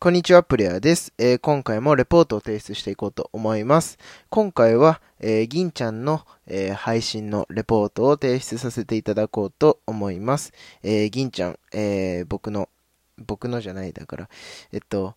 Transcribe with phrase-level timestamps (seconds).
[0.00, 3.98] こんにちは、プレイヤーです、えー、今回もレポートを提出していこうと思います。
[4.30, 10.52] 今回は、えー、銀ちゃんの、えー、配信のレポートを提出させていただこうと思います。
[10.84, 12.68] え、銀ちゃん、えー、僕の、
[13.16, 14.28] 僕のじゃないだから、
[14.70, 15.16] えっと、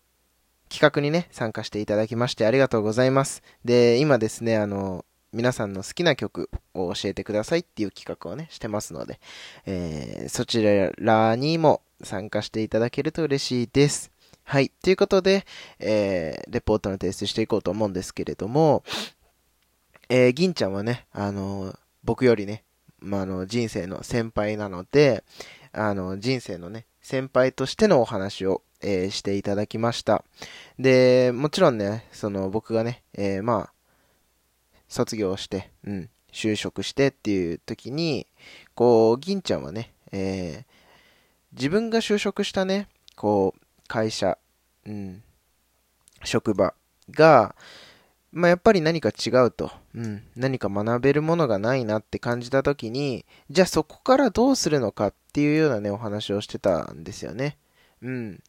[0.68, 3.44] 企画にね、参加していただきましてありがとうございます。
[3.64, 9.20] で、今ですね、あの、皆さんの好きな曲を教えてくださいっていう企画をね、してますので、
[9.64, 10.60] え、そち
[10.98, 14.11] らにも参加していただけると嬉しいです。
[14.44, 14.70] はい。
[14.82, 15.46] ということで、
[15.78, 18.84] えー、レポートの提出していこうと思うんですけれども、
[20.08, 21.74] えー、銀ちゃんはね、あの、
[22.04, 22.64] 僕よりね、
[23.00, 25.24] まあ、あの、人生の先輩なので、
[25.72, 30.24] あの、人生のね、先輩としてのお話を、えー、していただきました。
[30.78, 33.72] で、もちろんね、その僕がね、えー、まあ、
[34.88, 38.26] 卒業して、うん、就職してっていう時に、
[38.74, 43.61] こう、銀ちゃんはね、えー、自分が就職したね、こう、
[43.92, 44.38] 会社、
[44.86, 45.22] うん、
[46.24, 46.72] 職場
[47.10, 47.54] が、
[48.32, 57.58] まあ、やっぱり何か違うと、うん、何か学べるものがないなって感じた時に、じゃあそこからどうするのかっていうようなね、お話をしてたんですよね。
[58.00, 58.42] うん。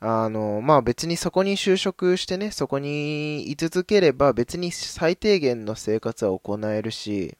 [0.00, 7.36] あの、まあ別にそこに就職してね、そこに居続ければ別に最低限の生活は行えるし、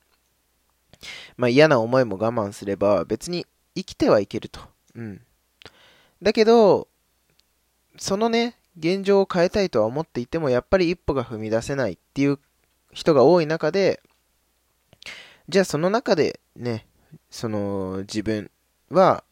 [1.38, 4.60] まあ嫌な思いも我慢すれば別に生きてはいけると。
[4.94, 5.22] うん。
[6.20, 6.89] だけど、
[8.00, 12.38] そのね、現状を変えたいとは思っていても、やっぱり一歩が踏み出せないっていう
[12.92, 14.00] 人が多い中で、
[15.50, 16.86] じゃあその中でね、
[17.28, 18.50] その自分
[18.90, 19.22] は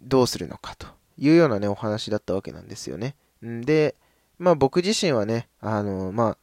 [0.00, 0.86] どうするのかと
[1.18, 3.14] いうようなね、お話だったわけなんですよね。
[3.44, 3.94] んで、
[4.38, 6.38] まあ僕自身はね、あの、ま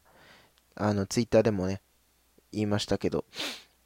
[0.76, 1.82] あ、あの、ツイッターでもね、
[2.52, 3.26] 言いましたけど、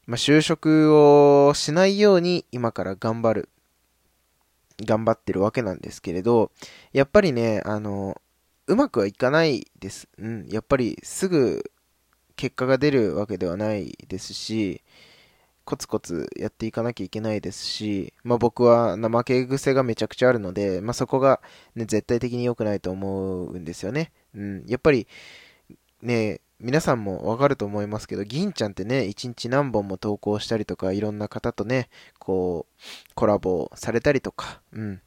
[0.06, 3.50] まあ、就職をしないように今から頑張る
[4.82, 6.52] 頑張ってるわけなんですけれど、
[6.94, 8.22] やっぱりね、あの、
[8.68, 10.08] うまくはいかないです。
[10.18, 11.72] うん、やっぱりすぐ
[12.36, 14.82] 結果が出るわけではないですし、
[15.66, 21.42] コツコツやっていかなきゃいけないですし、まあ僕は怠け癖がめちゃくちゃあるので、まあそこが
[21.76, 24.12] ね、絶対的に良くないと思うんですよね。
[24.34, 25.08] うん、やっぱり
[26.02, 32.82] ね、皆さんもわかると思いますけど、銀ちゃんってね、一日何本も投稿したりとか、いろんな方とね、こう、
[33.20, 35.02] コラボされたりとか、うん。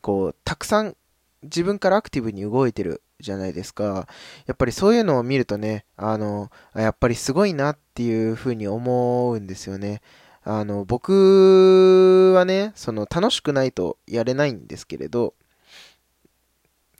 [0.00, 0.96] こう、たくさん
[1.42, 4.08] 自分からアクティブに動いてるじゃないですか。
[4.46, 10.00] やっぱりそういうのを見るとね、あの、やっぱりすごいなっていうふうに思うんですよね。
[10.42, 15.34] あの、僕はね、その楽しくないとやれないんですけれど、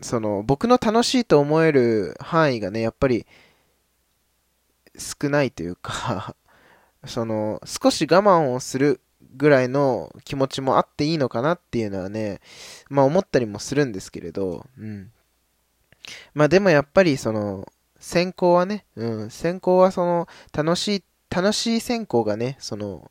[0.03, 3.27] その、僕の楽しいと思える範囲がね、やっぱり、
[4.99, 6.37] 少ないというか
[7.07, 9.01] その、少し我慢をする
[9.37, 12.41] ぐらいの気持ちもあっていいのかなっていうのはね、
[12.89, 15.11] まあ思ったりもするんですけれど、うん。
[16.35, 23.11] まあでもやっぱりその、先行はね、うん、先行はその、楽しい、楽しい先行がね、その、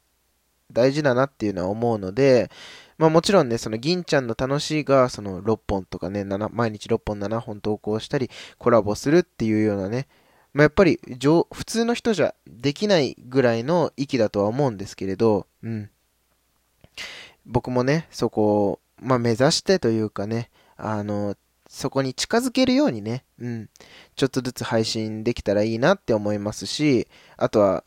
[0.72, 2.52] 大事だなっていうのは思うので、
[2.98, 10.08] まあもちろんね、その銀ちゃんの楽しいが、その6本とかね、7毎日6本7本投稿したり、コラボするっていうようなね、
[10.54, 11.00] まあ、やっぱり、
[11.54, 15.90] 普通の人じゃできないぐらいの域だとは思うんですけれど、うん。
[17.46, 21.36] 僕もね、そこを、まあ目指してというかね、あの、
[21.70, 23.70] そこに近づけるようにね、うん、
[24.16, 27.08] ちょっとずつ配信できたらいいなって思いますし、
[27.38, 27.84] あとは、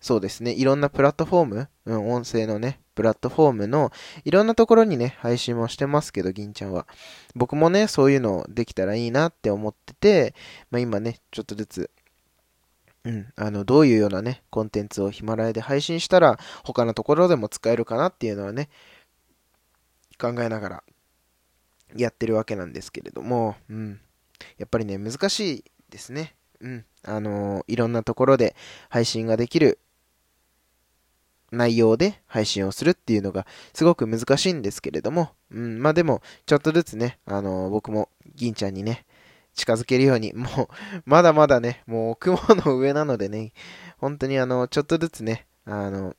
[0.00, 3.92] そうですね、いろんなプラットフォーム、うん、音声のね、プラットフォームの
[4.24, 6.86] いろんなところにね、配信もしてますけど、銀ちゃんは。
[7.34, 10.34] 僕もね、そういうのできたらいいなって思ってて、
[10.70, 11.90] まあ今ね、ちょっとずつ、
[13.04, 18.70] うん、あの、どういうようなね、コンテンツをヒマラヤで配信したら、他のところでも使えるかなっていうのはね、
[20.18, 20.84] 考えながら
[21.94, 24.00] やってるわけなんですけれども、うん。
[24.58, 26.34] やっぱりね、難しいですね。
[26.60, 26.84] うん。
[27.02, 28.56] あの、いろんなところで
[28.88, 29.78] 配信ができる
[31.50, 39.04] 内容で配信をするっていうのがすごく難しいんですけれども、うん、まあでも、ちょっとずつね、あの、僕も銀ちゃんにね、
[39.54, 40.68] 近づけるように、 もう、
[41.06, 43.52] まだまだね、もう雲の上なのでね、
[43.98, 46.14] 本当にあの、ちょっとずつね、あの、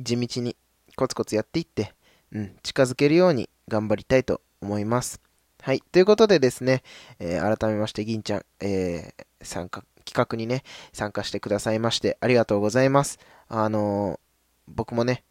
[0.00, 0.56] 地道に
[0.94, 1.94] コツコツやっていって、
[2.32, 5.20] うん、近づけるように頑張りたいと思います。
[5.62, 5.80] はい。
[5.80, 6.82] ということでですね、
[7.18, 10.62] えー、改めまして、銀ちゃん、えー、参加、企画にね、
[10.92, 13.18] 参加してくださいまして、ありがとうございます。
[13.48, 14.20] あの
[14.68, 15.24] 僕もね、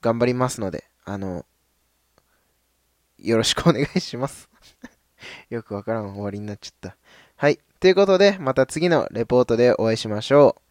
[0.00, 1.44] 頑張りますので、あの、
[3.18, 4.48] よろしくお願いします
[5.50, 6.96] よくわからん終わりになっちゃった。
[7.36, 7.58] はい。
[7.80, 10.67] ということで、また次のレポートでお会いしましょう。